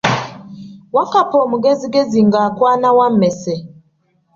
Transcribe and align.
Wakkapa 0.95 1.35
omugezigezi 1.45 2.19
ng’akwana 2.27 2.89
wammese. 2.97 3.55